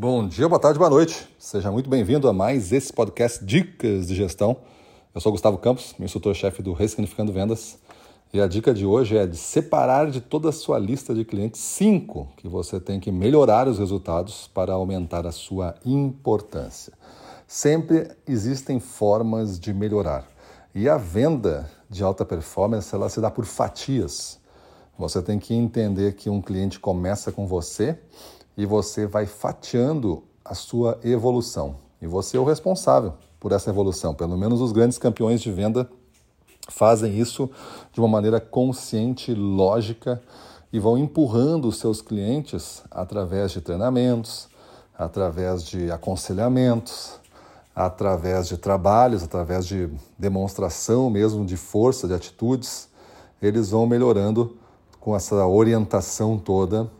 Bom 0.00 0.28
dia, 0.28 0.48
boa 0.48 0.60
tarde, 0.60 0.78
boa 0.78 0.88
noite. 0.88 1.28
Seja 1.40 1.72
muito 1.72 1.90
bem-vindo 1.90 2.28
a 2.28 2.32
mais 2.32 2.70
esse 2.70 2.92
podcast 2.92 3.44
Dicas 3.44 4.06
de 4.06 4.14
Gestão. 4.14 4.58
Eu 5.12 5.20
sou 5.20 5.32
Gustavo 5.32 5.58
Campos, 5.58 5.92
instrutor-chefe 5.98 6.62
do 6.62 6.72
Ressignificando 6.72 7.32
Vendas. 7.32 7.80
E 8.32 8.40
a 8.40 8.46
dica 8.46 8.72
de 8.72 8.86
hoje 8.86 9.16
é 9.16 9.26
de 9.26 9.36
separar 9.36 10.08
de 10.08 10.20
toda 10.20 10.50
a 10.50 10.52
sua 10.52 10.78
lista 10.78 11.12
de 11.12 11.24
clientes 11.24 11.60
cinco 11.60 12.28
que 12.36 12.46
você 12.46 12.78
tem 12.78 13.00
que 13.00 13.10
melhorar 13.10 13.66
os 13.66 13.80
resultados 13.80 14.48
para 14.54 14.72
aumentar 14.72 15.26
a 15.26 15.32
sua 15.32 15.74
importância. 15.84 16.92
Sempre 17.44 18.08
existem 18.24 18.78
formas 18.78 19.58
de 19.58 19.74
melhorar. 19.74 20.28
E 20.72 20.88
a 20.88 20.96
venda 20.96 21.68
de 21.90 22.04
alta 22.04 22.24
performance, 22.24 22.94
ela 22.94 23.08
se 23.08 23.20
dá 23.20 23.32
por 23.32 23.44
fatias. 23.44 24.38
Você 24.96 25.20
tem 25.20 25.40
que 25.40 25.54
entender 25.54 26.14
que 26.14 26.30
um 26.30 26.40
cliente 26.40 26.78
começa 26.78 27.32
com 27.32 27.48
você 27.48 27.98
e 28.58 28.66
você 28.66 29.06
vai 29.06 29.24
fatiando 29.24 30.24
a 30.44 30.52
sua 30.52 30.98
evolução. 31.04 31.76
E 32.02 32.08
você 32.08 32.36
é 32.36 32.40
o 32.40 32.44
responsável 32.44 33.14
por 33.38 33.52
essa 33.52 33.70
evolução. 33.70 34.12
Pelo 34.12 34.36
menos 34.36 34.60
os 34.60 34.72
grandes 34.72 34.98
campeões 34.98 35.40
de 35.40 35.52
venda 35.52 35.88
fazem 36.68 37.16
isso 37.16 37.48
de 37.92 38.00
uma 38.00 38.08
maneira 38.08 38.40
consciente, 38.40 39.32
lógica 39.32 40.20
e 40.72 40.80
vão 40.80 40.98
empurrando 40.98 41.68
os 41.68 41.78
seus 41.78 42.02
clientes 42.02 42.82
através 42.90 43.52
de 43.52 43.60
treinamentos, 43.60 44.48
através 44.98 45.62
de 45.62 45.88
aconselhamentos, 45.92 47.12
através 47.76 48.48
de 48.48 48.56
trabalhos, 48.56 49.22
através 49.22 49.66
de 49.66 49.88
demonstração 50.18 51.08
mesmo 51.08 51.46
de 51.46 51.56
força, 51.56 52.08
de 52.08 52.14
atitudes. 52.14 52.88
Eles 53.40 53.70
vão 53.70 53.86
melhorando 53.86 54.56
com 54.98 55.14
essa 55.14 55.46
orientação 55.46 56.36
toda 56.36 56.90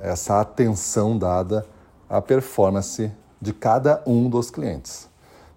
essa 0.00 0.40
atenção 0.40 1.16
dada 1.16 1.64
à 2.08 2.20
performance 2.20 3.10
de 3.40 3.52
cada 3.52 4.02
um 4.06 4.28
dos 4.28 4.50
clientes. 4.50 5.08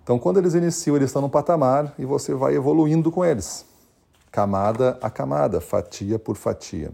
Então, 0.03 0.19
quando 0.19 0.37
eles 0.37 0.53
iniciam, 0.53 0.95
eles 0.95 1.09
estão 1.09 1.21
no 1.21 1.29
patamar 1.29 1.93
e 1.97 2.05
você 2.05 2.33
vai 2.33 2.55
evoluindo 2.55 3.11
com 3.11 3.23
eles, 3.23 3.65
camada 4.31 4.97
a 5.01 5.09
camada, 5.09 5.61
fatia 5.61 6.19
por 6.19 6.35
fatia. 6.35 6.91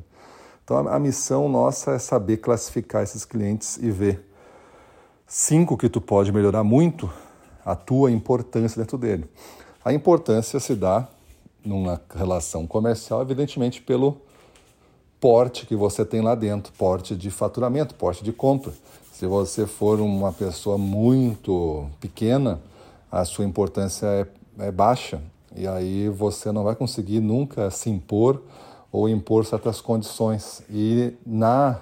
Então, 0.63 0.87
a 0.87 0.99
missão 0.99 1.49
nossa 1.49 1.91
é 1.93 1.99
saber 1.99 2.37
classificar 2.37 3.01
esses 3.01 3.25
clientes 3.25 3.77
e 3.77 3.89
ver 3.89 4.23
cinco 5.25 5.75
que 5.75 5.89
tu 5.89 5.99
pode 5.99 6.31
melhorar 6.31 6.63
muito 6.63 7.09
a 7.65 7.75
tua 7.75 8.11
importância 8.11 8.79
dentro 8.79 8.97
dele. 8.97 9.27
A 9.83 9.91
importância 9.91 10.59
se 10.59 10.75
dá 10.75 11.07
numa 11.65 11.99
relação 12.15 12.67
comercial, 12.67 13.21
evidentemente, 13.21 13.81
pelo 13.81 14.21
porte 15.19 15.65
que 15.65 15.75
você 15.75 16.05
tem 16.05 16.21
lá 16.21 16.35
dentro, 16.35 16.71
porte 16.77 17.15
de 17.15 17.29
faturamento, 17.29 17.95
porte 17.95 18.23
de 18.23 18.31
compra. 18.31 18.71
Se 19.11 19.25
você 19.25 19.67
for 19.67 19.99
uma 19.99 20.31
pessoa 20.31 20.77
muito 20.77 21.87
pequena, 21.99 22.59
a 23.11 23.25
sua 23.25 23.43
importância 23.43 24.05
é, 24.05 24.67
é 24.67 24.71
baixa 24.71 25.21
e 25.55 25.67
aí 25.67 26.07
você 26.07 26.51
não 26.51 26.63
vai 26.63 26.75
conseguir 26.75 27.19
nunca 27.19 27.69
se 27.69 27.89
impor 27.89 28.41
ou 28.91 29.09
impor 29.09 29.45
certas 29.45 29.81
condições. 29.81 30.61
E 30.69 31.13
na 31.25 31.79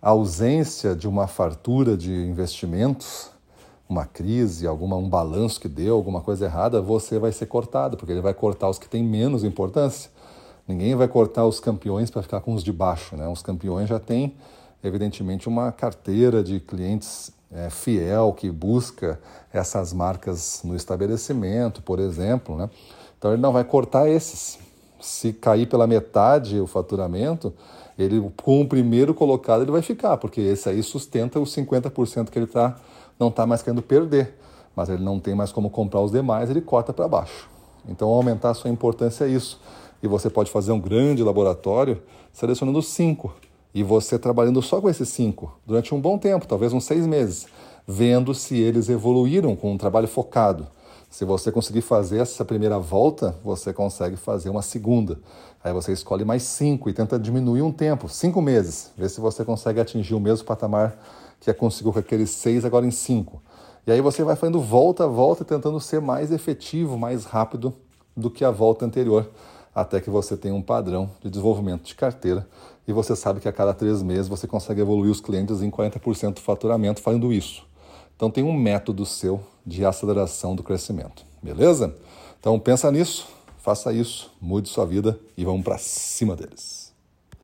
ausência 0.00 0.94
de 0.94 1.06
uma 1.06 1.26
fartura 1.26 1.96
de 1.96 2.12
investimentos, 2.12 3.30
uma 3.88 4.04
crise, 4.04 4.66
alguma 4.66 4.96
um 4.96 5.08
balanço 5.08 5.60
que 5.60 5.68
deu, 5.68 5.94
alguma 5.94 6.20
coisa 6.20 6.46
errada, 6.46 6.80
você 6.80 7.18
vai 7.18 7.32
ser 7.32 7.46
cortado, 7.46 7.96
porque 7.96 8.12
ele 8.12 8.20
vai 8.20 8.34
cortar 8.34 8.68
os 8.68 8.78
que 8.78 8.88
têm 8.88 9.02
menos 9.02 9.44
importância. 9.44 10.10
Ninguém 10.66 10.96
vai 10.96 11.06
cortar 11.06 11.46
os 11.46 11.60
campeões 11.60 12.10
para 12.10 12.22
ficar 12.22 12.40
com 12.40 12.52
os 12.52 12.64
de 12.64 12.72
baixo. 12.72 13.16
Né? 13.16 13.28
Os 13.28 13.40
campeões 13.40 13.88
já 13.88 14.00
têm, 14.00 14.34
evidentemente, 14.82 15.48
uma 15.48 15.70
carteira 15.70 16.42
de 16.42 16.58
clientes 16.58 17.32
é, 17.52 17.70
fiel 17.70 18.32
que 18.32 18.50
busca 18.50 19.20
essas 19.52 19.92
marcas 19.92 20.62
no 20.64 20.74
estabelecimento, 20.74 21.80
por 21.82 22.00
exemplo. 22.00 22.56
Né? 22.56 22.68
Então 23.16 23.32
ele 23.32 23.40
não 23.40 23.52
vai 23.52 23.62
cortar 23.62 24.08
esses. 24.08 24.58
Se 25.00 25.32
cair 25.32 25.68
pela 25.68 25.86
metade 25.86 26.58
o 26.58 26.66
faturamento, 26.66 27.52
ele 27.98 28.32
com 28.42 28.62
o 28.62 28.66
primeiro 28.66 29.14
colocado 29.14 29.62
ele 29.62 29.70
vai 29.70 29.82
ficar, 29.82 30.16
porque 30.16 30.40
esse 30.40 30.68
aí 30.68 30.82
sustenta 30.82 31.38
os 31.38 31.54
50% 31.54 32.30
que 32.30 32.38
ele 32.38 32.46
tá, 32.46 32.76
não 33.18 33.28
está 33.28 33.46
mais 33.46 33.62
querendo 33.62 33.82
perder. 33.82 34.34
Mas 34.74 34.88
ele 34.88 35.04
não 35.04 35.20
tem 35.20 35.34
mais 35.34 35.52
como 35.52 35.70
comprar 35.70 36.00
os 36.00 36.10
demais, 36.10 36.50
ele 36.50 36.60
corta 36.60 36.92
para 36.92 37.06
baixo. 37.06 37.48
Então 37.88 38.08
aumentar 38.08 38.50
a 38.50 38.54
sua 38.54 38.70
importância 38.70 39.26
é 39.26 39.28
isso 39.28 39.60
e 40.02 40.08
você 40.08 40.28
pode 40.28 40.50
fazer 40.50 40.72
um 40.72 40.80
grande 40.80 41.22
laboratório 41.22 42.02
selecionando 42.32 42.82
cinco 42.82 43.34
e 43.74 43.82
você 43.82 44.18
trabalhando 44.18 44.62
só 44.62 44.80
com 44.80 44.88
esses 44.88 45.08
cinco 45.08 45.58
durante 45.66 45.94
um 45.94 46.00
bom 46.00 46.18
tempo, 46.18 46.46
talvez 46.46 46.72
uns 46.72 46.84
seis 46.84 47.06
meses, 47.06 47.46
vendo 47.86 48.34
se 48.34 48.56
eles 48.56 48.88
evoluíram 48.88 49.54
com 49.54 49.72
um 49.72 49.78
trabalho 49.78 50.08
focado. 50.08 50.66
Se 51.08 51.24
você 51.24 51.52
conseguir 51.52 51.82
fazer 51.82 52.18
essa 52.18 52.44
primeira 52.44 52.78
volta, 52.78 53.36
você 53.44 53.72
consegue 53.72 54.16
fazer 54.16 54.50
uma 54.50 54.62
segunda. 54.62 55.18
Aí 55.62 55.72
você 55.72 55.92
escolhe 55.92 56.24
mais 56.24 56.42
cinco 56.42 56.90
e 56.90 56.92
tenta 56.92 57.18
diminuir 57.18 57.62
um 57.62 57.72
tempo, 57.72 58.08
cinco 58.08 58.42
meses, 58.42 58.90
ver 58.96 59.08
se 59.08 59.20
você 59.20 59.44
consegue 59.44 59.80
atingir 59.80 60.14
o 60.14 60.20
mesmo 60.20 60.44
patamar 60.44 60.98
que 61.40 61.52
conseguiu 61.54 61.92
com 61.92 61.98
aqueles 61.98 62.30
seis 62.30 62.64
agora 62.64 62.86
em 62.86 62.90
cinco. 62.90 63.40
E 63.86 63.92
aí 63.92 64.00
você 64.00 64.24
vai 64.24 64.36
fazendo 64.36 64.60
volta 64.60 65.04
a 65.04 65.06
volta, 65.06 65.44
tentando 65.44 65.78
ser 65.80 66.00
mais 66.00 66.32
efetivo, 66.32 66.98
mais 66.98 67.24
rápido 67.24 67.72
do 68.16 68.30
que 68.30 68.44
a 68.44 68.50
volta 68.50 68.84
anterior 68.84 69.30
até 69.76 70.00
que 70.00 70.08
você 70.08 70.38
tenha 70.38 70.54
um 70.54 70.62
padrão 70.62 71.10
de 71.22 71.28
desenvolvimento 71.28 71.82
de 71.82 71.94
carteira 71.94 72.48
e 72.88 72.94
você 72.94 73.14
sabe 73.14 73.40
que 73.40 73.48
a 73.48 73.52
cada 73.52 73.74
três 73.74 74.02
meses 74.02 74.26
você 74.26 74.46
consegue 74.46 74.80
evoluir 74.80 75.12
os 75.12 75.20
clientes 75.20 75.60
em 75.60 75.70
40% 75.70 76.32
do 76.32 76.40
faturamento 76.40 77.02
fazendo 77.02 77.30
isso. 77.30 77.62
Então 78.16 78.30
tem 78.30 78.42
um 78.42 78.54
método 78.54 79.04
seu 79.04 79.38
de 79.66 79.84
aceleração 79.84 80.56
do 80.56 80.62
crescimento, 80.62 81.26
beleza? 81.42 81.94
Então 82.40 82.58
pensa 82.58 82.90
nisso, 82.90 83.28
faça 83.58 83.92
isso, 83.92 84.32
mude 84.40 84.70
sua 84.70 84.86
vida 84.86 85.20
e 85.36 85.44
vamos 85.44 85.62
para 85.62 85.76
cima 85.76 86.34
deles. 86.34 86.85